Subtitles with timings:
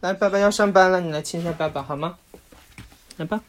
[0.00, 2.16] 来，爸爸要上班了，你来亲一下爸爸好吗？
[3.18, 3.42] 来吧，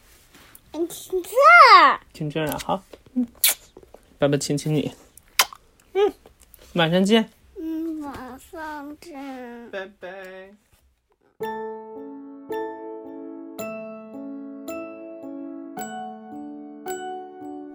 [0.73, 3.25] 亲这儿亲这儿啊，好，嗯，
[4.19, 4.91] 爸爸亲亲你，
[5.93, 6.11] 嗯，
[6.73, 9.69] 晚上见，嗯，晚上见。
[9.71, 10.09] 拜拜。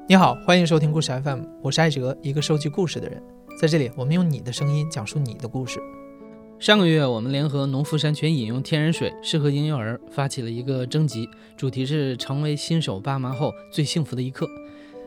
[0.07, 3.23] 你好，欢迎收听故事 FM，我是艾哲，一个收集故事的人。
[3.59, 5.81] 在这里，我们用你的声音讲述你的故事。
[6.59, 14.49] 上个月，我们联合农夫山泉饮用天然水适合婴幼儿发起了一个征集，主题是成为新手爸妈后最幸福的一刻。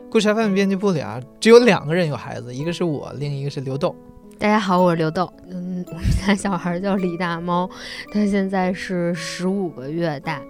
[0.08, 3.94] 故事 FM 编辑部里啊，只有两个人有孩子，一个是我，另一个是刘豆。
[4.38, 5.28] 大家好，我是刘豆。
[5.48, 7.68] 嗯，我们家小孩叫李大猫，
[8.12, 10.40] 他现在是十五个月大，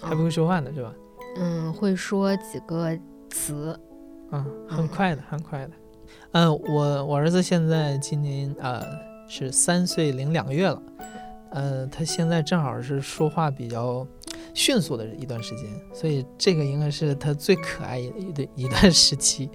[0.00, 0.92] 还不会说话呢，是吧？
[1.36, 2.98] 嗯，会说几个
[3.30, 3.78] 词。
[4.32, 5.70] 嗯，很快的，很快的。
[6.32, 8.84] 嗯，我我儿子现在今年呃
[9.28, 10.82] 是三岁零两个月了，
[11.50, 14.06] 呃，他现在正好是说话比较
[14.54, 19.50] 迅速的一段时间，所以这个应该是他最可爱一的一段时期。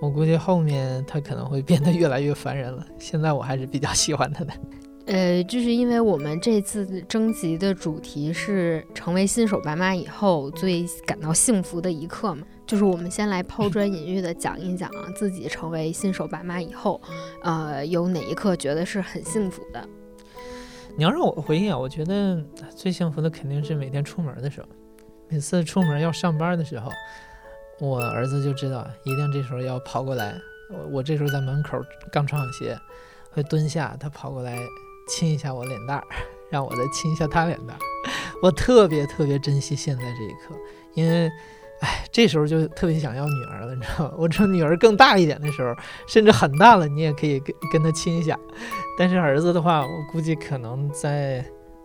[0.00, 2.86] 我估计后面他可能会变得越来越烦人了。
[2.98, 4.52] 现在我还是比较喜欢他的。
[5.06, 17.00] 呃，就是因为我们这次征集的主题是成为新手爸妈以后最感到幸福的一刻嘛，就是我们先来抛砖引玉的讲一讲啊，自己成为新手爸妈以后，
[17.42, 19.88] 呃，有哪一刻觉得是很幸福的？
[20.96, 22.42] 你要让我回忆啊，我觉得
[22.74, 24.66] 最幸福的肯定是每天出门的时候，
[25.28, 26.90] 每次出门要上班的时候，
[27.78, 30.34] 我儿子就知道一定这时候要跑过来，
[30.72, 31.78] 我我这时候在门口
[32.10, 32.76] 刚穿好鞋，
[33.30, 34.58] 会蹲下，他跑过来。
[35.08, 36.04] 亲一下我脸蛋儿，
[36.50, 37.78] 让我再亲一下他脸蛋儿。
[38.42, 40.52] 我特别特别珍惜现在这一刻，
[40.94, 41.30] 因为，
[41.80, 44.14] 哎，这时候就特别想要女儿了， 你知道吗？
[44.16, 45.74] 我这女儿更大一点的时候，
[46.06, 48.38] 甚至很大了，你也可以跟跟她亲一下。
[48.98, 51.44] 但是儿子的话，我估计可能在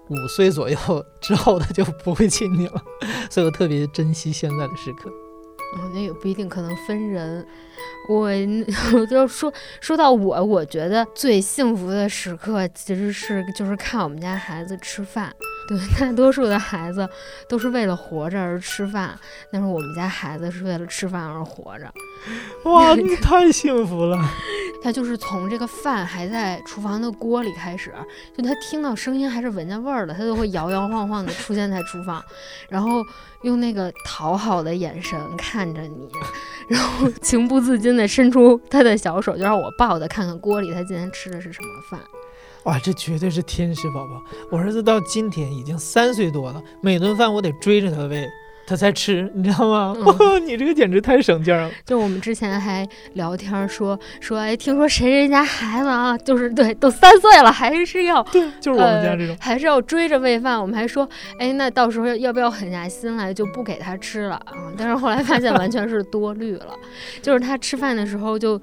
[0.10, 0.78] 五岁左右
[1.20, 2.82] 之后，他就不会亲你了。
[3.30, 5.10] 所以我特别珍惜现在的时刻。
[5.78, 7.46] 哦，那也不一定，可能分人。
[8.10, 8.30] 我
[8.94, 15.34] 我就说说到我，我觉得最幸福的时刻其实是就是看我们家孩子吃饭。
[15.72, 17.08] 对， 大多数的孩子
[17.48, 19.18] 都是为了活着而吃饭，
[19.50, 21.90] 但是我们家孩子是为了吃饭而活着。
[22.66, 24.18] 哇， 你太幸福了！
[24.84, 27.94] 他就是从这个饭还在厨房的锅里开始，
[28.36, 32.22] 就他听到声音还是闻见味儿了，他就会摇摇晃晃的出现在厨房，
[32.68, 33.02] 然后
[33.44, 36.10] 用那个讨好的眼神看着你，
[36.68, 42.00] 然后情不自禁的伸出他的小手，就让我抱他看看锅里他今天吃的是什么饭。
[42.64, 44.22] 哇，这绝对是天使宝宝！
[44.52, 48.28] 我儿子到今天已经三岁多了，每顿饭我得追着他喂，
[48.68, 49.96] 他才吃，你知道吗？
[50.46, 51.72] 你这个简直太省劲了。
[51.84, 60.62] 就我们之前还聊天说说，哎，听说谁谁家孩子啊，就是对，都三岁了，还是要对，就是我们家这种，还是要追着喂饭。
[60.62, 64.72] 我们还说，哎，那到时候要不要狠下心来就不给他吃了啊？
[64.78, 66.76] 但是后来发现完全是多虑了，
[67.24, 68.62] 就是他吃饭的时候就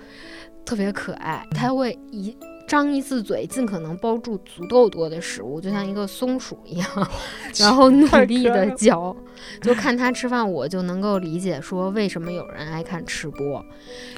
[0.65, 2.36] 特别可爱，他会一。
[2.68, 7.10] 张一次嘴，尽可能包住足够多的食物，就像一个松鼠一样，
[7.58, 9.16] 然后努力的嚼。
[9.62, 13.64] 就看他吃饭，我就能够理解说为什么有人爱看吃播。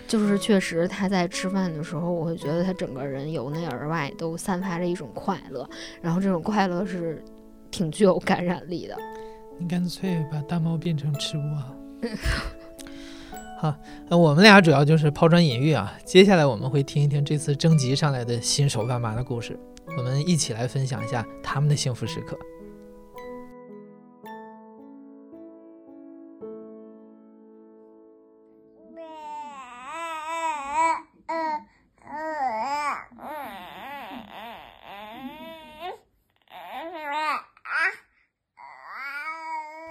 [0.08, 5.68] 就是确实他在吃饭的时候，我会觉得他整个人由内而外都散发着一种快乐，
[6.02, 7.22] 然后这种快乐是
[7.70, 8.96] 挺具有感染力的。
[9.58, 12.10] 你干脆把大猫变成吃播。
[13.60, 13.74] 好，
[14.08, 15.92] 那我们俩主要就是抛砖引玉啊。
[16.02, 19.54] 接下来我们会听一听这次征集上来的新手爸妈的故事，
[19.98, 22.38] 我们一起来分享一下他们的幸福时刻。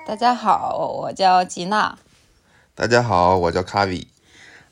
[0.07, 1.95] 大家好，我叫吉娜。
[2.79, 4.07] 大家好，我叫卡比。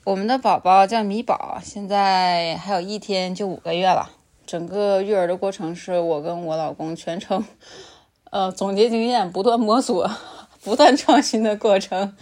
[0.05, 4.09] 我们的宝宝叫米宝，现在还有一天就五个月了。
[4.45, 7.43] 整个育儿的过程是我跟我老公全程，
[8.31, 10.09] 呃，总结经验，不断摸索，
[10.63, 12.15] 不断创新的过程。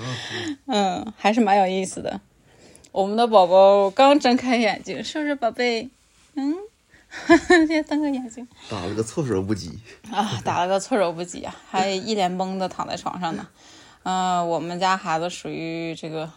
[0.66, 2.20] 嗯，还是蛮有意思的。
[2.92, 5.88] 我们的宝宝刚睁开眼睛，是不是宝贝？
[6.34, 6.56] 嗯，
[7.68, 8.48] 先瞪个眼睛。
[8.72, 9.78] 打了个措手不及
[10.12, 10.42] 啊！
[10.44, 11.56] 打了个措手不及啊！
[11.70, 13.48] 还一脸懵的躺在床上呢。
[14.06, 16.32] 嗯，我们家孩子属于这个，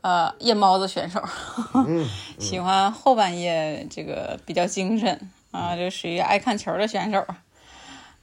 [0.00, 1.22] 呃，夜猫子选手，
[2.40, 7.24] 喜欢后半夜这个比较精神啊，就属于爱看球的选手。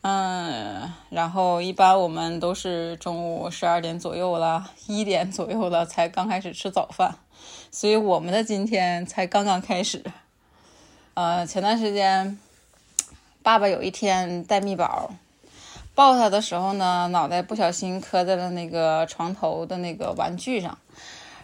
[0.01, 7.15] 嗯，然后一般我们都是中午十二点左右了，一点左右了才刚开始吃早饭，
[7.71, 10.03] 所以我们的今天才刚刚开始。
[11.13, 12.37] 呃，前段时间，
[13.41, 15.11] 爸爸有一天带蜜宝。
[15.95, 20.77] 抱他的时候呢，脑袋不小心磕在了那个床头的那个玩具上，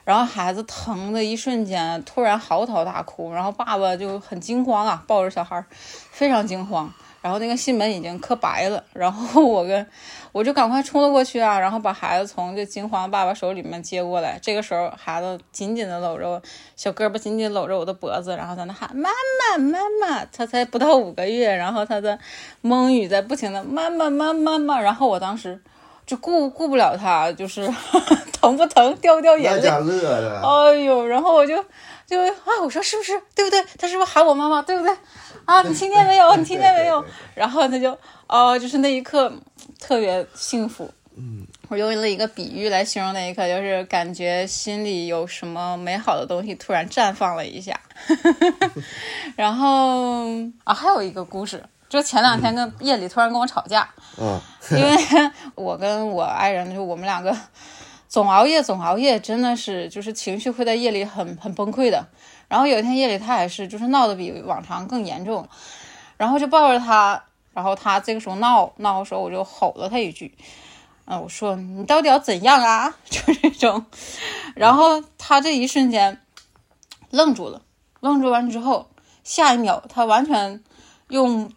[0.04, 9.88] 然后孩子疼的一瞬间突然嚎啕大哭，然后爸爸就很惊慌啊，抱着小孩非常惊慌，然后那个心门已经磕白了，然后我跟
[10.32, 14.40] 我就赶快冲了过去啊，然后把孩子从这惊慌爸爸手里面接过来。
[14.42, 16.42] 这个时候，孩子紧紧的搂着我，
[16.76, 20.26] 小胳膊紧紧搂着我的脖子，然后在那喊妈妈妈妈。
[20.26, 22.18] 他才不到五个月，然后他的
[22.62, 24.82] 蒙语在不停的妈妈妈妈妈。
[24.82, 25.62] 然后我当时
[26.08, 27.72] 就顾顾不了他，就是
[28.42, 29.70] 疼不疼，掉不掉眼泪？
[29.70, 31.64] 乐的，哎呦，然后我就
[32.08, 33.64] 就啊，我说是不是对不对？
[33.78, 34.62] 他是不是喊我妈妈？
[34.64, 34.92] 对不对？
[35.52, 36.34] 啊，你听见没有？
[36.38, 37.04] 你听见没有？
[37.36, 39.30] 然后他就哦，就是那一刻
[39.82, 40.90] 特别幸福。
[41.18, 47.78] 嗯，我用了一个比喻来形容那一刻，就是感觉心里有什么美好的东西突然绽放了一下。
[49.36, 50.24] 然后
[50.64, 54.40] 啊，还有一个故事，就前两天跟夜里突然跟我吵架，嗯，
[54.72, 54.98] 因为
[55.56, 57.38] 我跟我爱人，就我们两个
[58.08, 62.08] 总熬夜，总熬夜，真的是就是情绪会在夜里很很崩溃的。
[62.52, 65.48] 然后有一天夜里，他也是就是闹得比往常更严重，
[66.18, 70.36] 然后就抱着他，然后他这个时候闹闹的时候，我就吼了他一句，
[71.06, 72.94] 嗯，我说你到底要怎样啊？
[73.10, 73.86] 就这种，
[74.54, 76.20] 然后他这一瞬间
[77.10, 77.62] 愣住了，
[78.02, 78.90] 愣住完之后，
[79.24, 80.62] 下一秒他完全
[81.08, 81.50] 用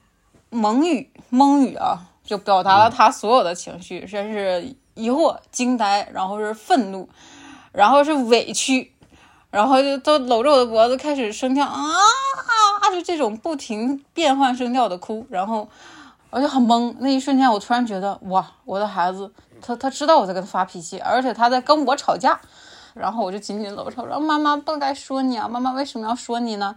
[0.50, 7.08] 蒙语蒙语啊，就表达了他所有的情绪，先是疑惑、惊呆，然后是愤怒，
[7.72, 8.93] 然后是委屈。
[9.54, 11.94] 然后就都搂着我的脖子开始声调啊，
[12.90, 15.68] 就这种不停变换声调的哭，然后
[16.30, 16.92] 我就很懵。
[16.98, 19.30] 那一瞬间，我突然觉得哇，我的孩子，
[19.62, 22.40] 他他知道我在跟他发脾气，而且他在跟我吵架。
[22.94, 26.74] 然后我就紧紧搂着，说妈妈不该说你啊，妈妈为什么要说你呢？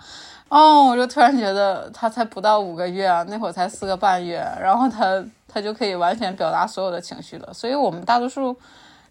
[0.50, 7.51] 哦，我就突然觉得他才不到五个月啊，那会儿才四个半月，然后他 他就可以完全表达所有的情绪了。
[7.51, 8.56] 所以我们大多数。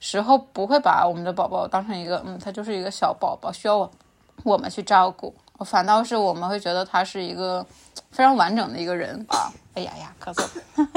[0.01, 3.91] 时候不会把我们的宝宝当成一个，嗯，他就是一个小宝宝，需要我
[4.45, 5.35] 我们去照顾。
[5.65, 7.65] 反倒是我们会觉得他是一个
[8.11, 9.51] 非常完整的一个人啊。
[9.73, 10.47] 哎呀呀，咳嗽，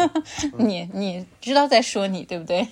[0.57, 2.67] 你你知道在说你对不对？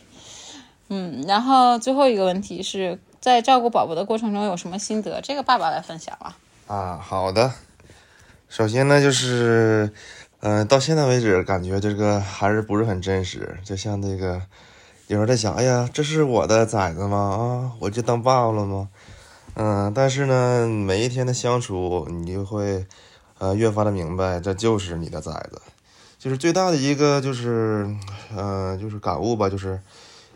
[0.89, 5.19] 嗯，然后最后一个问题是在照顾宝宝的过程中有什么心得？
[5.21, 6.38] 这个爸爸来分享啊。
[6.68, 7.51] 啊，好的。
[8.47, 9.94] 首先呢，就是，
[10.39, 14.41] 嗯，到现在为止，感觉这个还是不是很真实，就像那个。
[15.09, 17.18] 有时候在想，哎呀，这是我的崽子吗？
[17.18, 18.89] 啊，我就当爸爸了吗？
[19.54, 22.86] 嗯，但是呢，每一天的相处，你就会，
[23.38, 25.62] 呃，越发的明白，这就是你的崽子。
[26.19, 27.89] 就是最大的一个，就是，
[28.36, 29.80] 呃，就是感悟吧，就是，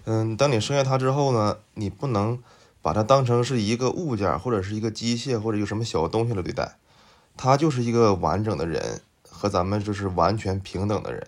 [0.05, 2.39] 嗯，当你生下他之后呢，你不能
[2.81, 6.77] 把他当成是一个物件，或者是一个机械，或者有什么小东西来对待。
[7.35, 11.27] 他就是一个完整的人，和咱们就是完全平等的人。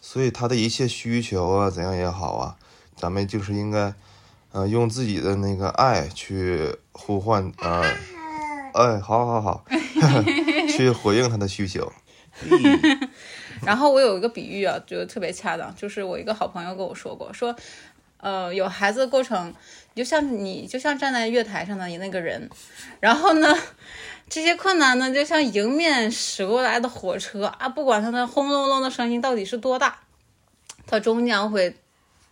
[0.00, 2.56] 所以他的一切需求啊，怎样也好啊。
[2.96, 3.92] 咱们就是应该，
[4.52, 7.82] 呃，用自己的那个爱去呼唤，呃，
[8.72, 9.64] 哎，好好好，
[10.74, 11.92] 去回应他的需求。
[13.64, 17.54] 然后我有一个比喻啊，觉得特别恰当，就是我一个好朋友跟我说过，说，
[18.18, 19.54] 呃，有孩子的过程，
[19.94, 22.48] 就像你就像站在月台上的你那个人，
[23.00, 23.54] 然后呢，
[24.28, 30.00] 这些困难呢，就像迎面驶过来的火车啊，不管它的轰隆隆的声音到底是多大，
[30.86, 31.76] 它终将会。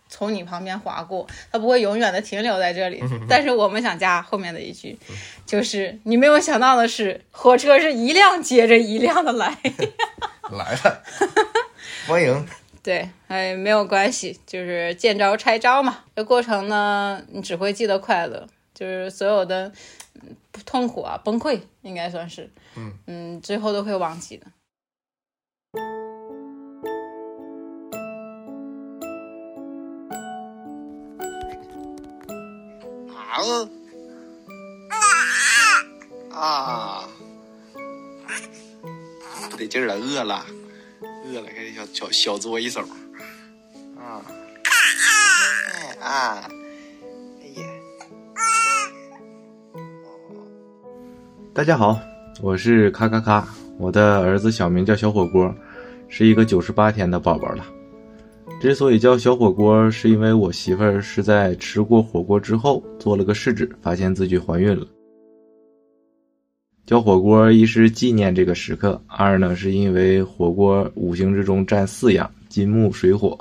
[0.07, 3.01] 从你旁边划过，它不会永远的停留在这里。
[3.27, 4.97] 但是我们想加后面的一句，
[5.45, 9.57] 就是你没有想到的是，火车是一辆接着一辆的来，
[10.51, 11.03] 来了，
[12.07, 12.47] 欢迎。
[12.83, 16.03] 对，哎，没有关系，就是见招拆招嘛。
[16.15, 19.71] 这过程呢，你只会记得快乐，就是所有的
[20.67, 24.45] 痛苦啊、崩溃，应该算是，嗯嗯，最后都会忘记的。
[33.35, 33.41] 啊
[36.31, 37.03] 啊！
[39.51, 40.45] 不得劲儿了，饿了，
[41.25, 42.79] 饿了，给小小小作一手。
[43.99, 44.23] 啊！
[45.73, 46.49] 哎啊！
[47.41, 47.67] 哎呀！
[51.53, 51.99] 大家好，
[52.41, 53.45] 我是咔咔咔，
[53.77, 55.53] 我的儿子小名叫小火锅，
[56.07, 57.65] 是一个九十八天的宝宝了。
[58.65, 64.87] 之所以叫小火锅，是因为我媳妇儿是在吃过火锅之后做了个试纸，发现自己怀孕了。
[66.87, 73.37] 叫火锅一是纪念这个时刻，二呢是因为火锅五行之中占四样：金木水火。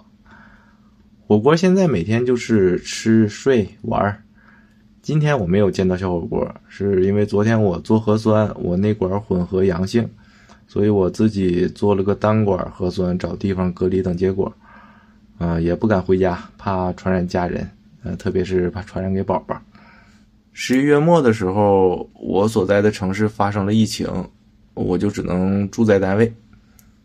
[1.26, 4.23] 火锅现在每天就是吃睡玩儿。
[5.00, 10.07] 今天我没有见到小火锅，是因为昨天我做核酸，我那管混合阳性，
[10.69, 14.54] 所以我自己做了个单管核酸，找地方隔离等结果。
[15.38, 17.69] 啊、也不敢回家，怕传染家人，
[18.03, 19.61] 呃，特别是怕传染给宝宝。
[20.53, 24.09] 十一月末的时候，我所在的城市发生了疫情，
[24.75, 26.33] 我就只能住在单位。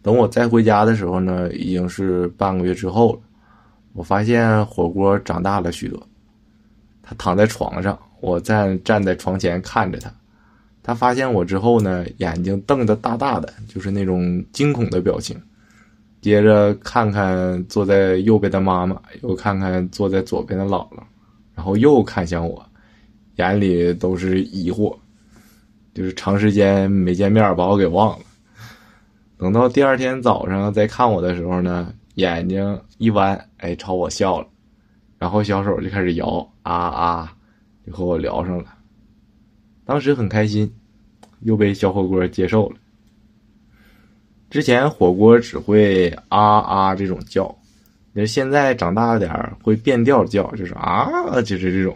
[0.01, 3.19] 等我再回家的时候呢，已经是半个月之后了。
[3.93, 6.01] 我发现火锅长大了许多，
[7.01, 10.13] 他躺在床上，我站站在床前看着他。
[10.83, 15.35] 他发现我之后呢，眼睛瞪得大大的，就是那种惊恐的表情。
[16.21, 20.99] 接着看看坐在右边的妈妈，又看看坐在左边的姥姥，
[21.55, 22.65] 然后又看向我，
[23.37, 24.95] 眼里都是疑惑，
[25.93, 28.25] 就是长时间没见面，把我给忘了。
[29.37, 34.47] 等到第二天早上再看我的时候呢，眼睛一弯，哎，朝我笑了，
[35.17, 37.33] 然后小手就开始摇，啊啊，
[37.87, 38.65] 就和我聊上了。
[39.85, 40.69] 当时很开心，
[41.39, 42.75] 又被小火锅接受了。
[44.49, 47.55] 之前火锅只会啊啊这种叫，
[48.13, 51.07] 那现在长大了点儿会变调叫，就是啊，
[51.41, 51.95] 就是这种，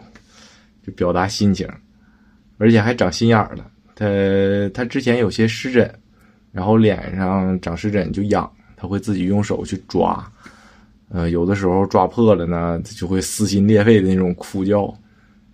[0.86, 1.68] 就表达心情，
[2.56, 3.66] 而且还长心眼儿了。
[3.96, 4.06] 他
[4.72, 5.92] 他之前有些湿疹，
[6.52, 10.24] 然后脸上长湿疹就痒，他会自己用手去抓，
[11.08, 14.92] 呃，有的时候抓破了呢，他就会撕心裂肺的那种哭叫，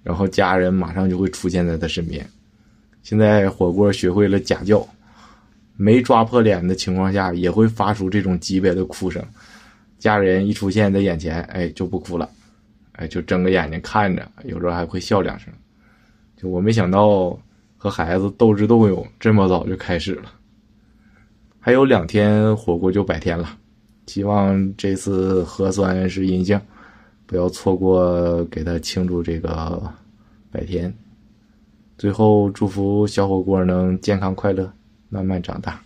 [0.02, 2.26] 然后家人马上就会出现在他身边。
[3.02, 4.86] 现在火锅学会了假叫。
[5.82, 9.24] 没抓破脸的情况下，也会发出这种级别的哭声。
[9.98, 12.28] 家人一出现在眼前，哎，就不哭了，
[12.92, 15.50] 哎，就睁个眼睛看着，有时候还会笑两声。
[16.36, 17.34] 就我没想到
[17.78, 20.30] 和孩子斗智斗勇这么早就开始了。
[21.58, 23.56] 还有两天火锅就百天了，
[24.06, 26.60] 希望这次核酸是阴性，
[27.24, 29.82] 不要错过给他庆祝这个
[30.50, 30.94] 百天。
[31.96, 34.70] 最后祝福小火锅能健康快乐。
[35.10, 35.80] 慢慢长大。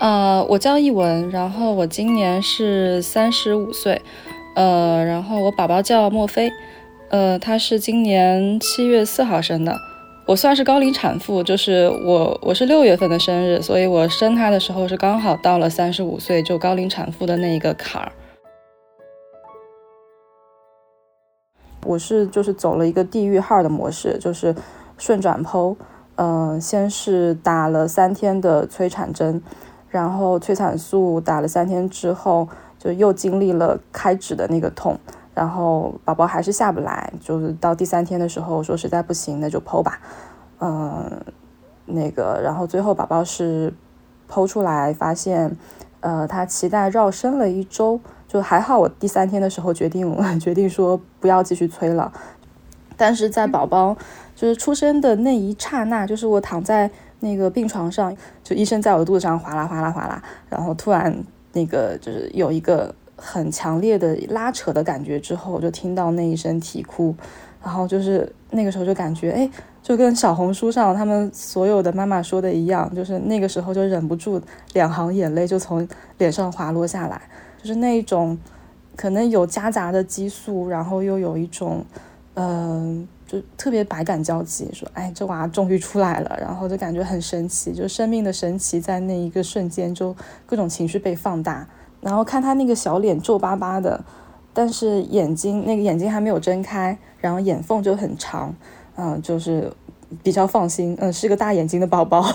[0.00, 4.02] 呃，我叫艺文，然后我今年是三十五岁，
[4.56, 6.50] 呃，然后我宝宝叫莫菲，
[7.10, 9.78] 呃，他是今年七月四号生的，
[10.26, 18.10] 我算是高龄产妇，就是我我是六月份的生日，所以我生他的时候是刚好到了三十五岁就高龄产妇的那一个坎儿。
[21.84, 24.54] 我是就是走了一个地域号的模式，就是
[24.96, 25.74] 顺转剖，
[26.14, 29.42] 嗯、先是打了三天的催产针，
[29.88, 32.48] 然后催产素打了三天之后，
[32.78, 34.98] 就又经历了开指的那个痛，
[35.34, 39.98] 然后宝宝还是下不来，就是到第三天的时候说实在不行，那就剖吧，
[40.60, 41.20] 嗯、
[41.86, 43.74] 那个，然后最后宝宝是
[44.30, 45.56] 剖出来发现，
[46.00, 48.00] 呃，他脐带绕身了一周。
[48.32, 50.10] 就还好，我第三天的时候决定
[50.40, 52.10] 决定说不要继续催了，
[52.96, 53.94] 但是在宝宝
[54.34, 61.14] 就是出生的那一刹那，就是我躺在那个病床上，就医生在我的肚子上哗啦哗啦哗啦，然后突然
[61.52, 67.14] 那个就是有一个很强烈的拉扯的感觉之后，我就听到那一声啼哭，
[67.62, 69.50] 然后就是那个时候就感觉哎，
[69.82, 74.40] 就跟小红书上他们所有的妈妈说的一样，就是那个时候就忍不住
[74.72, 75.86] 两行眼泪就从
[76.16, 77.20] 脸上滑落下来。
[77.62, 78.36] 就是那一种，
[78.96, 81.84] 可能有夹杂的激素，然后又有一种，
[82.34, 90.14] 嗯、就特别百感交集，说，哎，这娃终于出来了，然后就感觉很神奇，就生命的神奇，在那一个瞬间，就
[90.44, 91.64] 各种情绪被放大，
[92.00, 94.04] 然后看他那个小脸皱巴巴的，
[94.52, 98.52] 但是眼睛那个眼睛还没有睁开，然后眼缝就很长，
[98.96, 99.72] 嗯、就是
[100.22, 102.26] 比较放心，嗯，是个大眼睛的宝宝。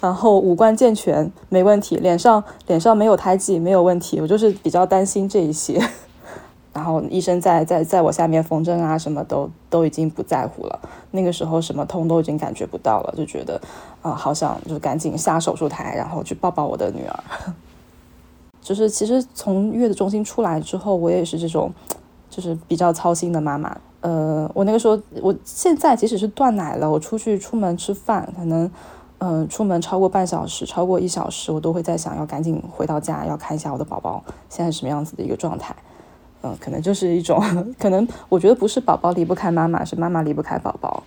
[0.00, 4.20] 然后五官健全，没问题，脸上脸上没有胎记，没有问题。
[4.20, 5.82] 我就是比较担心这一些。
[6.72, 10.78] 然后医生在在在我下面缝针啊，什么都都已经不在乎了。
[11.10, 13.60] 那个时候什么痛都已经感觉不到了，就觉得
[14.00, 17.24] 啊、好想就赶紧下手术台，然后去抱抱我的女儿。
[18.62, 21.72] 就是其实从月子中心出来之后，我也是这种，
[22.30, 23.76] 就是比较操心的妈妈。
[24.02, 28.70] 呃，我那个时候，我现在即使是断奶了，我出去出门吃饭，可能。
[29.18, 35.74] 嗯、出门超过半小时，超过一小时，我都会在想要赶紧回到家，要看一下我的宝宝现在什么样子的一个状态。
[36.42, 37.42] 嗯、可能就是一种，
[37.80, 41.02] 可能我觉得不是宝宝离不开妈妈，是妈妈离不开宝宝。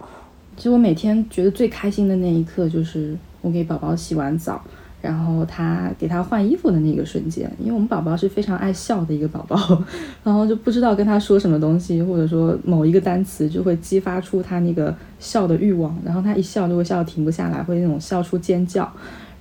[0.58, 4.62] 其实我每天觉得最开心的那一刻，就是我给宝宝洗完澡，
[5.02, 7.52] 然后他给他换衣服的那个瞬间。
[7.60, 9.58] 因为我们宝宝是非常爱笑的一个宝宝，
[10.24, 18.92] 然后就不知道跟他说什么东西，或者说某一个单词就会激发出他那个笑的欲望，然后他一笑就会笑得停不下来，会那种笑出尖叫。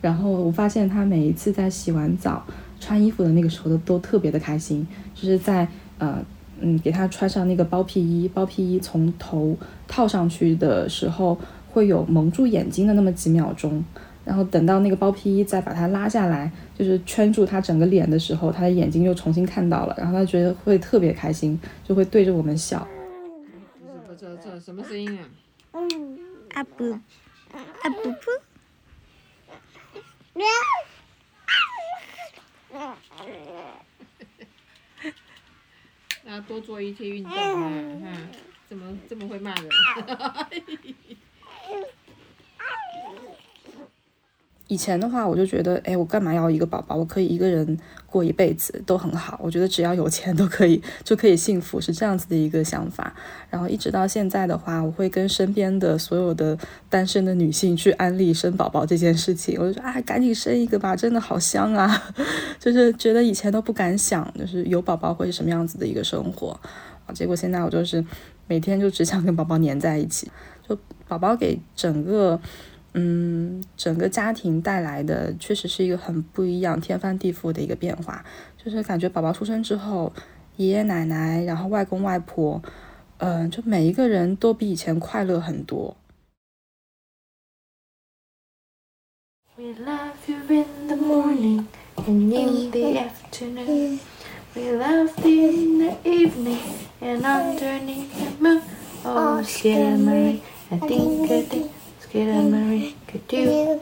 [0.01, 2.43] 然后我发现他每一次在洗完澡、
[2.81, 6.19] 穿衣服的那个时候都都特别的开心，就是在呃
[6.63, 11.39] 嗯，给他穿上那个包屁衣，包屁衣从头套上去的时候
[11.71, 13.83] 会有蒙住眼睛的那么几秒钟，
[14.25, 22.87] 然后等到那个包皮衣再把它拉下来，就是圈住他整个脸的时候，他的眼睛又重新看到了，然后他觉得会特别开心，就会对着我们笑。
[24.09, 25.29] 这这这什么声音啊？
[25.73, 26.19] 嗯
[26.55, 27.01] 啊不，啊
[28.03, 28.17] 不不。
[36.23, 37.71] 那多做一些运动啊！
[38.05, 38.13] 哈，
[38.69, 39.69] 怎么这么会骂人？
[44.71, 46.95] 以前的话，我就觉得，哎，我干嘛要一个宝宝？
[46.95, 49.37] 我可以一个人过一辈子都很好。
[49.43, 53.13] 我觉得只要有钱都可以，就可以幸福，是这样子的一个想法。
[53.51, 56.57] 然后一直到现在的话，我会跟身边的所有的
[56.89, 59.59] 单身的女性去安利生宝宝这件事情。
[59.59, 62.15] 我就说，啊，赶紧生一个吧，真的好香啊！
[62.61, 66.57] 就是觉得以前都不敢想，就是有宝宝会是什么样子的一个生活
[67.07, 67.11] 啊。
[67.13, 68.05] 结果现在我就是
[68.47, 70.31] 每天就只想跟宝宝黏在一起，
[70.69, 72.41] 就宝宝给整个。
[72.95, 78.25] 嗯，整个家庭带来的确实是一个很不一样、天翻地覆的一个变化。
[78.57, 80.13] 就是感觉宝宝出生之后，
[80.57, 82.61] 爷爷奶奶，然后外公外婆，
[83.19, 85.97] 嗯，就每一个人都比以前快乐很多。
[89.57, 91.67] We love you in the morning
[91.97, 93.99] and in the afternoon.
[94.55, 96.59] We love you in the evening
[97.01, 98.63] and underneath the moon.
[99.05, 101.71] Oh, Sierra Marie, I think I think.
[102.11, 103.79] Skidamarinky-doo.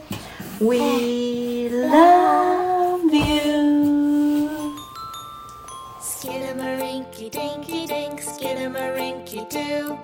[0.60, 4.50] We love you.
[6.02, 9.96] Skidamarinky-dinky-dink, skidamarinky-doo.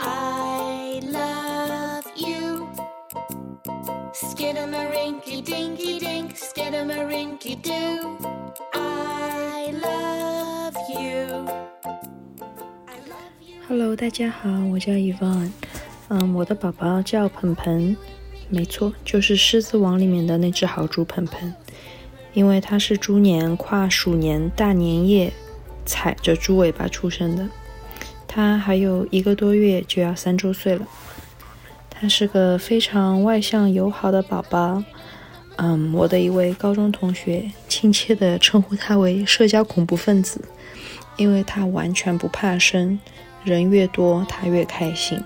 [0.00, 2.66] I love you.
[4.18, 8.18] Skidamarinky-dinky-dink, skidamarinky-doo.
[8.74, 11.46] I love you.
[13.68, 15.52] Hello，大家好，我叫 Yvonne。
[16.12, 17.96] 嗯，我的宝宝叫盆盆，
[18.48, 21.54] 没错，就是《狮子王》里面的那只豪猪盆盆。
[22.32, 25.32] 因为它是猪年跨鼠年大年夜
[25.86, 27.48] 踩着猪尾巴出生的，
[28.26, 30.84] 它还有一个多月就要三周岁了。
[31.88, 34.82] 他是个非常外向友好的宝宝。
[35.58, 40.40] 嗯，我的一位高中同学亲切地称呼他为“社交恐怖分子”，
[41.16, 42.98] 因为他完全不怕生，
[43.44, 45.22] 人越多他越开心。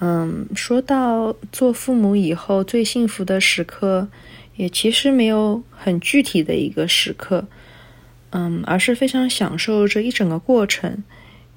[0.00, 4.08] 嗯，说到做父母以后最幸福的时刻，
[4.56, 7.46] 也其实没有很具体的一个时刻，
[8.30, 11.04] 嗯，而是非常享受这一整个过程，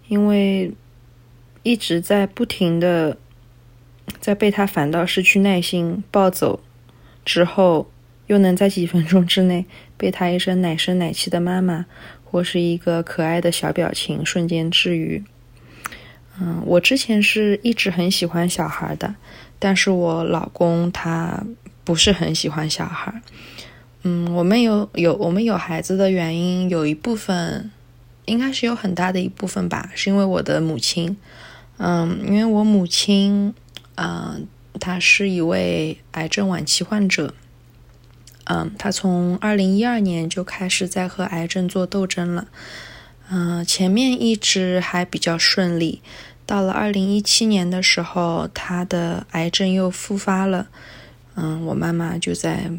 [0.08, 0.72] 因为
[1.64, 3.18] 一直在不停的
[4.20, 6.62] 在被他反到失去耐心抱走
[7.26, 7.90] 之后，
[8.28, 9.66] 又能在几分钟之内
[9.98, 11.88] 被他一声奶声奶气的妈妈
[12.30, 15.24] 或是一个可爱的小表情瞬间治愈。
[16.40, 19.16] 嗯，我之前是一直很喜欢小孩的，
[19.58, 21.44] 但是我老公他
[21.84, 23.22] 不是很喜欢小孩。
[24.04, 27.70] 嗯，我们有有我们有孩子的原因，有一部分
[28.26, 31.18] 应该是有很大的一部分吧，是因为我的母亲。
[31.78, 33.54] 嗯，因为我母亲，
[33.96, 34.48] 嗯，
[34.80, 37.34] 她是一位癌症晚期患者。
[38.52, 42.48] 嗯，她从二零一二年就开始在和癌症做斗争了。
[43.30, 46.02] 嗯，前面一直还比较顺利。
[46.48, 50.68] 到了二零一七年的时候，他的癌症又复发了。
[51.36, 52.72] 嗯，我妈妈就在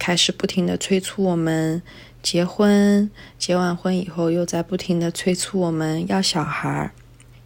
[0.00, 1.80] 开始不停的催促我们
[2.20, 3.08] 结婚，
[3.38, 6.90] 结完婚以后又在不停的催促我们要小孩儿。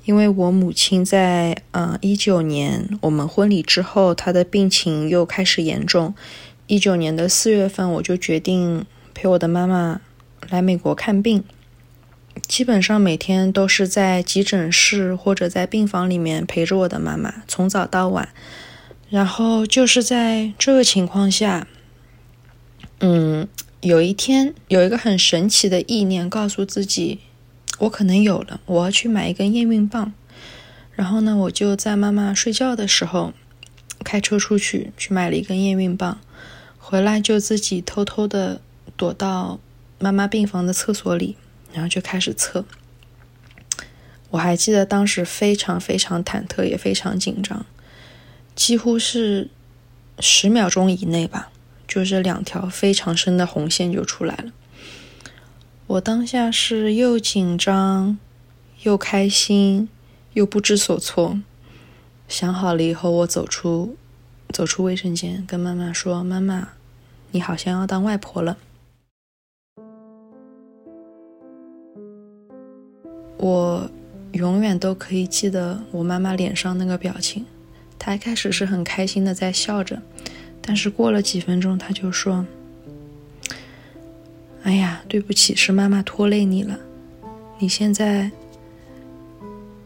[0.07, 6.15] 因为我母亲在嗯一九年我们婚礼之后，她的病情又开始严重。
[6.73, 10.01] 一九年的四月份，我就决定陪我的妈妈
[10.49, 11.45] 来美国看病。
[12.49, 18.31] 基本上每天都是在急诊室或者在病房里面陪着我的妈妈，从早到晚。
[19.11, 21.67] 然后就是在这个情况下，
[23.01, 23.47] 嗯，
[23.83, 27.19] 有一天有一个很神奇的意念告诉自己，
[27.81, 30.15] 我可能有了，我要去买一根验孕棒。
[30.93, 33.35] 然后呢，我就在妈妈睡觉的时候
[34.03, 36.19] 开车出去去买了一根验孕棒，
[36.93, 38.61] 回来就自己偷偷的
[38.99, 39.59] 躲到
[39.99, 41.39] 妈妈病房的厕所里。
[41.73, 42.67] 然后就开始测，
[44.29, 47.65] 我还记得当时非常非常忐忑，也非常紧张，
[48.55, 49.49] 几乎是
[50.19, 51.51] 十秒钟以内吧，
[51.89, 54.53] 就是两条非常深的红线就出来了。
[55.87, 58.19] 我当下是又紧张
[58.83, 59.89] 又开心
[60.35, 61.41] 又不知所措。
[62.29, 63.97] 想好了以后，我走出
[64.51, 66.75] 走出卫生间，跟妈妈说：“妈妈，
[67.33, 68.57] 你好像要当外婆了。
[73.39, 73.91] 我
[74.33, 77.45] 永远都可以记得我妈妈脸上那个表情，
[77.99, 80.01] 她一开始是很开心的在笑着，
[80.61, 82.47] 但是过了几分钟她就说。
[84.63, 86.79] 哎呀，对不起，是妈妈拖累你了，
[87.59, 88.31] 你现在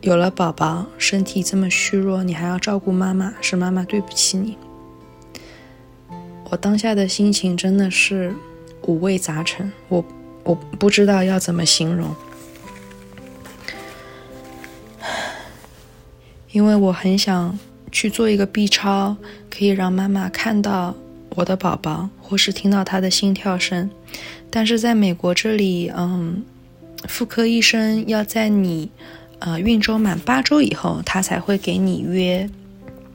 [0.02, 4.58] 有了宝宝，身体这么虚弱，你还要照顾妈妈，是妈妈对不起你。
[6.48, 8.32] 我当下的心情真的是
[8.82, 10.04] 五味杂陈，我
[10.44, 12.14] 我不知道要怎么形容，
[16.52, 17.58] 因为我很想
[17.90, 19.16] 去做一个 B 超，
[19.50, 20.94] 可以让妈妈看到
[21.30, 23.90] 我的宝宝，或是听到他的心跳声。
[24.48, 26.44] 但是在美国这里，嗯，
[27.08, 28.88] 妇科医生要在你
[29.40, 32.48] 呃孕周满八周以后，他才会给你约，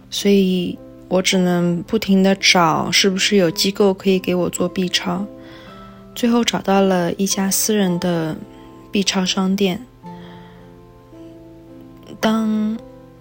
[0.10, 0.78] 所以。
[1.12, 5.26] 我只能不停的找，是不是有机构可以给我做 B 超？
[6.16, 8.38] 最后找到了一家私人的
[8.94, 9.86] B 超商店。
[12.22, 12.78] 当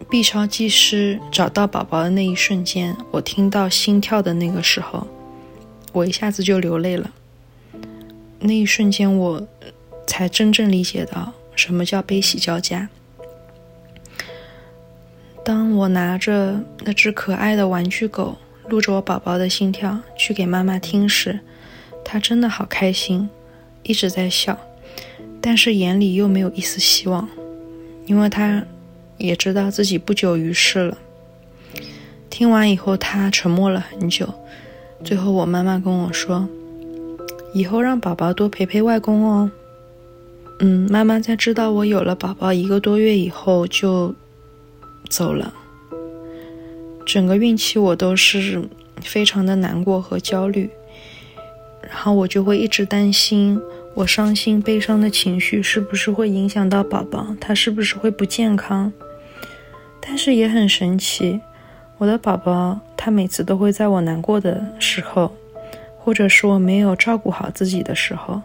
[0.08, 5.04] B 超技师找到宝宝的那一瞬间，我听到心跳的那个时候，
[5.92, 7.10] 我一下子就流泪了。
[8.38, 9.44] 那一瞬间，我
[10.06, 12.88] 才真正理解到什么叫悲喜交加。
[15.50, 18.36] 当我拿着那只可爱的玩具狗，
[18.68, 21.40] 录着我宝宝的心跳去给妈妈听时，
[22.04, 23.28] 她真的好开心，
[23.82, 24.56] 一直在笑，
[25.40, 27.28] 但是眼里又没有一丝希望，
[28.06, 28.62] 因为她
[29.18, 30.96] 也知道自己不久于世了。
[32.30, 34.32] 听完以后，她沉默了很久，
[35.02, 36.48] 最后我妈妈跟我说
[37.52, 39.50] ：“以后让宝宝多陪陪外公哦。”
[40.62, 44.14] 嗯，妈妈在知道我有了宝宝一个多月以后就。
[45.10, 45.52] 走了，
[47.04, 48.62] 整个孕期我都是
[49.02, 50.70] 非常的难过和焦虑，
[51.82, 53.60] 然后我就会一直担心，
[53.94, 58.92] 我伤心悲伤的情绪是不是会影响到宝宝，他是不是会不健康？
[60.00, 61.40] 但是也很神奇，
[61.98, 65.34] 我的宝宝他每次都会在我难过的时候，
[65.98, 68.40] 或者是我没有照顾好自己的时候，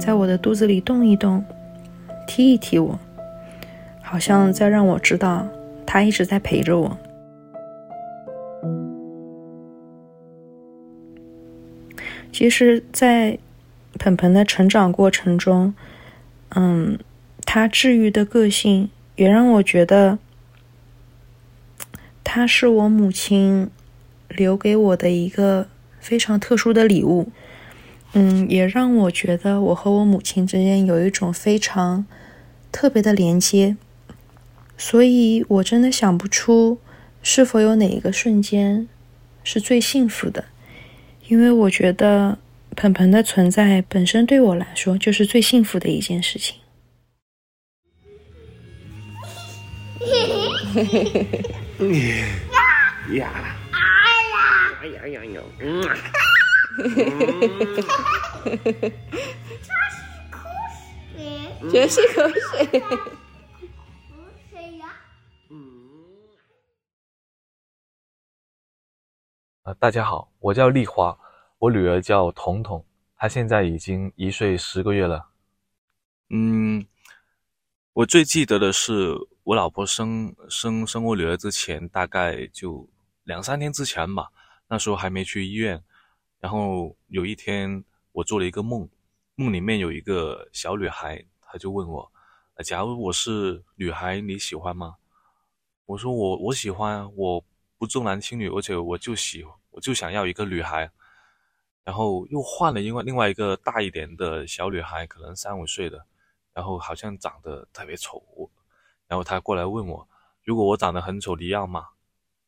[0.00, 1.44] 在我的肚子里动一动，
[2.26, 2.98] 踢一踢我，
[4.02, 5.48] 好像在让我知道。
[5.90, 6.98] 他一直在陪着我。
[12.30, 13.38] 其实，在
[13.98, 15.72] 鹏鹏的成长过程中，
[16.50, 16.98] 嗯，
[17.46, 20.18] 他治愈的个性也让我觉得，
[22.22, 23.70] 他是我母亲
[24.28, 27.32] 留给我的一个非常特殊的礼物。
[28.12, 32.04] 嗯，也让我觉得我和我母亲之间有一种非常
[32.70, 33.78] 特别的连接。
[34.80, 36.78] 所以，我真的想不出
[37.20, 38.88] 是否有哪一个瞬间
[39.42, 40.44] 是最幸福的，
[41.26, 42.38] 因为我觉得
[42.76, 46.56] 鹏鹏的存在本身对我来说就是最幸福的一件事情。
[49.98, 50.06] 嘿
[50.72, 51.34] 嘿嘿嘿
[51.78, 53.32] 嘿，呀，
[53.72, 55.82] 哎呀，哎呀呀，嗯，
[56.78, 57.26] 嘿嘿嘿
[58.44, 58.92] 嘿嘿嘿嘿，
[59.60, 59.98] 这是
[60.30, 60.38] 口
[61.16, 61.18] 水，
[61.72, 62.80] 这是口水。
[69.74, 71.18] 大家好，我叫丽华，
[71.58, 72.82] 我女儿叫彤彤，
[73.16, 75.28] 她现在已经一岁十个月了。
[76.30, 76.86] 嗯，
[77.92, 82.88] 我最记得的是我老婆生生生我女儿之前，大概就
[83.24, 84.30] 两三天之前吧，
[84.68, 85.82] 那时候还没去医院。
[86.40, 88.88] 然后有一天，我做了一个梦，
[89.34, 92.10] 梦里面有一个小女孩，她就问我
[92.64, 94.96] ：“假如我是女孩，你喜欢吗？”
[95.84, 97.44] 我说：“我我喜欢，我
[97.76, 100.90] 不重男轻女，而且我就喜欢。”我就想要一个女孩，
[101.84, 106.06] 然后又换了另外另外一个大一点的小女孩，可能三五岁的，
[106.52, 108.50] 然后好像长得特别丑，
[109.06, 110.08] 然后她过来问我，
[110.42, 111.88] 如果我长得很丑，你要吗？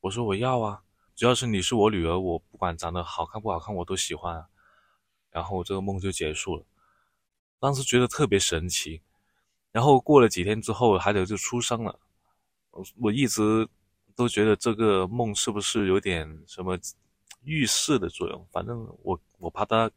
[0.01, 0.83] 我说我要啊，
[1.15, 4.47] 只要是你是我女儿，我不管长得好看不好看，我都喜欢。
[5.31, 6.65] 然后这个梦就结束了，
[7.61, 9.01] 当时觉得特别神奇。
[9.71, 12.01] 然后过了几天之后，孩子就出生了，
[12.73, 13.69] 我我一直
[14.17, 16.77] 都觉得这个梦是不是有点什么？
[17.43, 19.91] 预示的作用，反正我我把它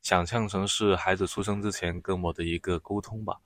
[0.00, 3.36] 想象成是孩子出生之前跟我的一个沟通吧。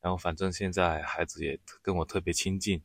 [0.00, 2.80] 然后反正现在孩子也跟我特别亲近，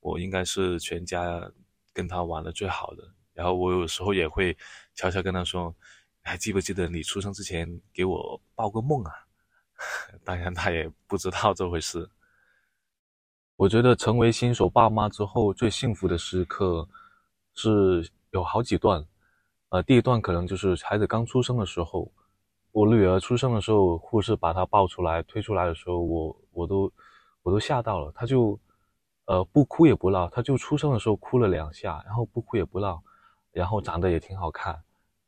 [0.00, 1.50] 我应该是全家
[1.92, 3.12] 跟他玩的最好的。
[3.34, 4.56] 然后我有时候也会
[4.94, 5.74] 悄悄跟他说
[6.22, 9.12] ：“还记不记得你出生之前给我报过梦啊？”
[10.24, 12.08] 当然他也不知道这回事。
[13.56, 16.88] 我觉得成为新手爸妈之后最幸福的时刻
[17.54, 19.04] 是有好几段。
[19.74, 22.08] 呃，第一段可能就是孩子刚出生的时候，
[22.70, 26.92] 我女儿出生的时候，护士把她抱出来、推出来的时候，我我都
[27.42, 28.12] 我都吓到了。
[28.14, 28.56] 她就
[29.24, 33.02] 呃不哭也不闹，她就出生的时候哭了两下，然后不哭也不闹，
[33.50, 34.72] 然后长得也挺好看，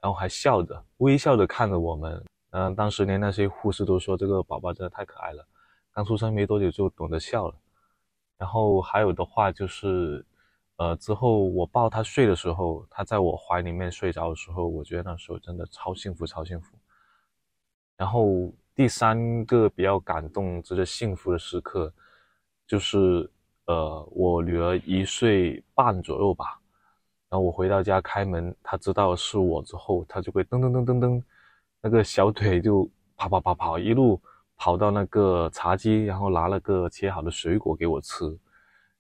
[0.01, 2.25] 然后还笑着微笑着看着我们。
[2.51, 5.45] 嗯、当时连那些护士都说这个宝宝真的太可爱了，
[5.93, 7.55] 刚出生没多久就懂得笑了。
[8.39, 10.25] 然后还有的话就是，
[10.77, 16.77] 呃，之后我抱他睡的时候，他在我怀里面睡着的时候，我觉得那时候真的超幸福，超幸福。
[17.97, 21.91] 然后第三个比较感动、值得幸福的时刻，
[22.67, 23.31] 就是
[23.65, 26.61] 呃，我女儿一岁半左右吧，
[27.31, 31.23] 然后我回到家开门，她知道是我之后，她就会噔噔噔噔噔，
[31.81, 32.87] 那个小腿就
[33.17, 34.21] 跑跑跑跑，一路
[34.59, 38.25] 跑到那个茶几，然后拿了个切好的水果给我吃。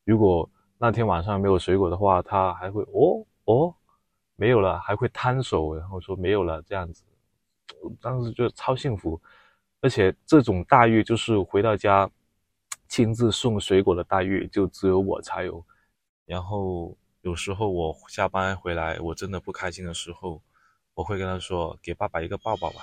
[0.04, 3.74] 如果那天晚上没有水果的话，他还会哦哦
[4.36, 7.04] 没有了，还会摊手，然后说没有了这样子。
[8.00, 9.20] 当时就超幸福，
[9.80, 12.10] 而且这种待遇就是回到家
[12.88, 15.64] 亲自送水果的待遇，就只有我才有。
[16.26, 20.42] 然后有时候我下班回来，我真的不开心的时候，
[20.94, 22.82] 我会跟他说：“给爸爸一个抱抱吧。”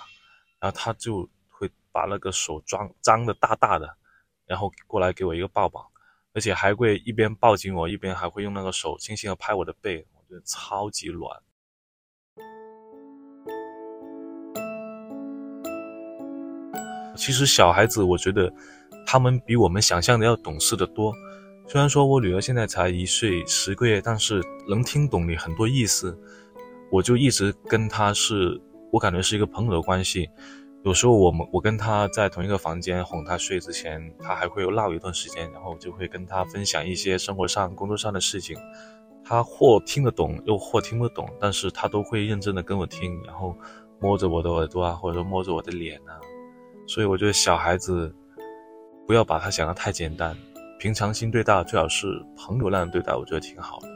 [0.60, 3.98] 然后他就会把那个手张张的大大的，
[4.46, 5.92] 然后过来给我一个抱抱，
[6.34, 11.30] 而且还会一边抱紧我，一边还会用那个手轻轻的拍我的背，我觉得超级暖。
[17.15, 18.52] 其实小孩子，我觉得
[19.06, 21.13] 他们比我们想象的要懂事的多。
[21.67, 26.19] 虽然说我女儿现在才一岁十个月，但是能听懂你很多意思。
[26.91, 28.60] 我就一直跟她是，
[28.91, 30.28] 我感觉是一个朋友的关系。
[30.84, 38.58] 有时候我们我跟他在同一个房间哄他睡之前，他还会有闹一段时间，然后我就会跟他分享一些生活上、工作上的事情。
[39.24, 43.56] 他或听得懂，又或听不懂，但是他都会认真的跟我听，然后
[44.02, 46.19] 摸着我的耳朵啊，或者说摸着我的脸啊。
[46.86, 48.13] 所以我觉得小孩子
[49.08, 50.38] 不要把他想得太简单，
[50.80, 53.88] 平常心对待，最好是朋友那样对待，我觉得挺好的。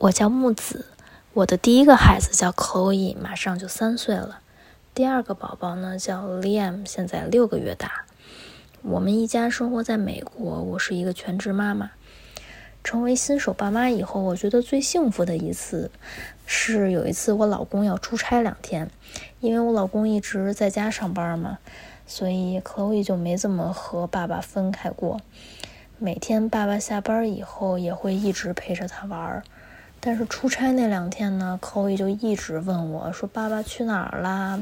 [0.00, 0.86] 我叫木子，
[1.34, 4.40] 我的第一个孩子叫 Chloe，马上就三岁了。
[4.94, 8.06] 第二个宝宝呢叫 Liam，现在六个月大。
[8.80, 11.90] 我们一家生活在美国，我是一个全职妈妈。
[12.82, 15.90] 成为新手爸妈以后，我觉得最幸福的一次
[16.46, 18.90] 是有一次我老公要出差两天，
[19.40, 21.58] 因为我老公一直在家上班嘛，
[22.06, 25.20] 所以 Chloe 就没怎么和爸爸分开过。
[25.98, 29.42] 每天爸爸下班以后也会一直陪着他玩儿。
[30.02, 34.58] 但是出差那两天呢，Chloe 就一直问我说：“爸爸去哪儿啦？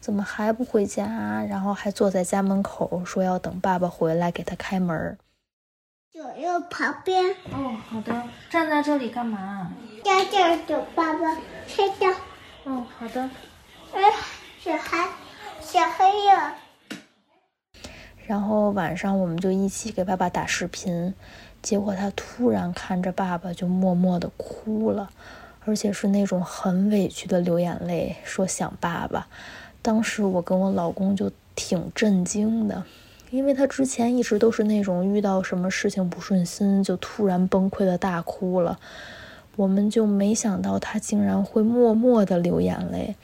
[0.00, 5.16] 怎么还不回家？”然后还坐在家门口说要等爸爸回来给他开门儿。
[6.12, 7.24] 左右旁边。
[7.52, 8.22] 哦，好的。
[8.50, 9.72] 站在这里干嘛？
[10.04, 11.20] 在这儿等爸爸
[11.66, 12.10] 睡觉。
[12.64, 13.22] 哦，好的。
[13.94, 14.00] 哎，
[14.60, 15.08] 小孩，
[15.62, 16.54] 小黑呀。
[18.26, 21.14] 然后晚上我们就一起给爸爸打视频，
[21.62, 25.08] 结果他突然看着爸爸就默默的哭了，
[25.64, 29.28] 而且是那种很委屈的流眼泪，说想爸爸。
[29.80, 32.84] 当时我跟我老公就挺震惊的，
[33.30, 38.78] 因为他之前一直都是那种遇到什么事情不顺心就突然崩溃的大哭了，
[39.56, 43.14] 我们就没想到他竟然会默默的流眼泪。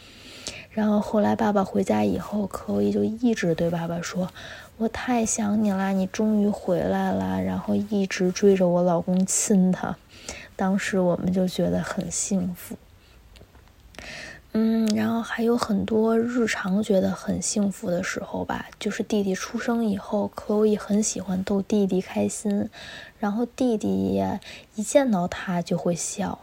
[0.70, 4.28] 然后后来爸爸回家以后，可以就一直对爸爸说
[4.78, 9.96] ：“我太想你啦，你终于回来啦。”然后一直追着我老公亲他。
[10.56, 12.76] 当时我们就觉得很幸福。
[14.52, 22.68] 嗯，然后还有很多日常觉得很幸福的时候吧，就是弟弟出生以后，可以很喜欢逗弟弟开心，
[23.18, 24.40] 然后弟弟也
[24.74, 26.38] 一见到他就会笑。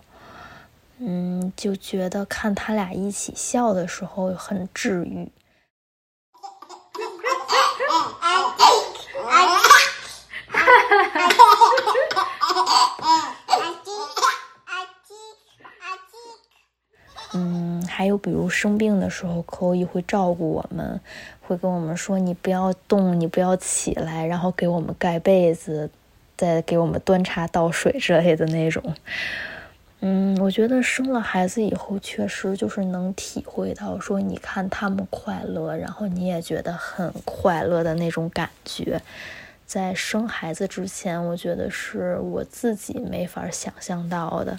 [1.00, 5.30] 嗯，就觉得看他俩一起笑的时候很治愈。
[17.38, 20.98] 嗯，还有比如生病的时候，可以会照顾我们，
[21.42, 25.90] 会跟我们说你不要动，你不要起来，然后给我们盖被子，
[26.38, 28.82] 再给我们端茶倒水之类的那种。
[30.00, 39.02] 嗯，我觉得生了孩子以后，确实就是能体会到说，你看他们快乐，然后你也觉得很快乐的那种感觉。
[39.66, 44.58] 在生孩子之前，我觉得是我自己没法想象到的。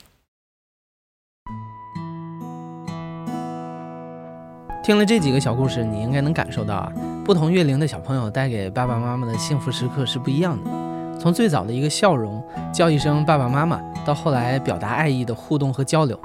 [4.86, 6.92] 听了这几个小故事，你应该能感受到啊，
[7.24, 10.70] 不同月龄的小朋友带给爸爸妈妈的幸福时刻是不一样的。
[11.18, 12.40] 从最早的一个笑容，
[12.72, 16.16] 叫一声爸爸妈妈，到后来表达爱意的互动和交流，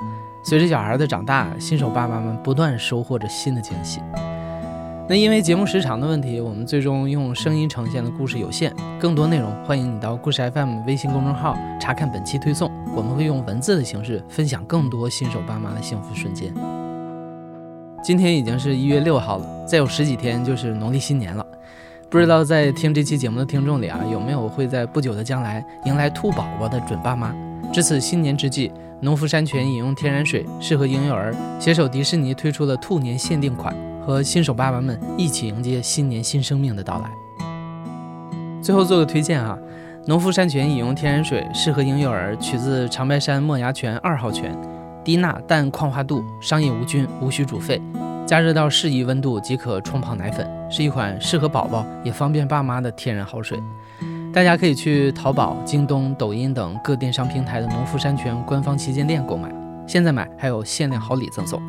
[0.43, 3.99] 随着小孩的长大，新手爸妈们不断收获着新的惊喜。
[5.09, 8.71] 那因为节目时长的问题，我们最终用声音呈现的故事有限。
[8.99, 16.53] 更多内容，欢迎你到故事 FM 微信公众号查看本期推送，我们会用文字的形式分享更多新手爸妈的幸福瞬间。
[18.03, 21.45] 今天已经是一月六号了，再有十几天就是农历新年了。
[22.09, 27.31] 不知道在听这期节目的听众里啊，有没有会在不久的将来迎来兔宝宝的准爸妈？
[27.71, 37.11] 值此新年之际，农夫山泉饮用天然水适合婴幼儿，携手迪士尼推出了兔年限定款，和新手爸爸们一起迎接新年新生命的到来。
[38.63, 39.55] 最后做个推荐啊，
[40.07, 44.51] 农夫山泉饮用天然水适合婴幼儿，取自长白山墨牙泉二号泉，
[45.03, 47.81] 低钠氮矿化度，商业无菌，无需煮沸。
[48.27, 53.59] 加热到适宜温度即可冲泡奶粉，是一款适合宝宝也方便爸妈的天然好水。
[54.33, 59.51] 大家可以去淘宝、京东、抖音等各电商平台的农夫山泉官方旗舰店购买，
[59.85, 61.61] 现在买还有限量好礼赠送。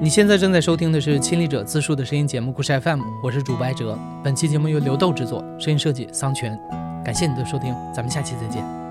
[0.00, 3.98] 你现在正在收听的是亲历者自述的声音节目故事 FM，我是主播艾哲。
[4.22, 6.58] 本期节目由刘豆制作，声音设计桑泉。
[7.04, 8.81] 感谢你的收听，咱们下期再见。